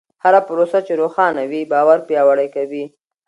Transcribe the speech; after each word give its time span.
هره 0.23 0.39
پروسه 0.47 0.79
چې 0.87 0.93
روښانه 1.01 1.43
وي، 1.51 1.61
باور 1.71 1.99
پیاوړی 2.07 2.47
کوي. 2.55 2.85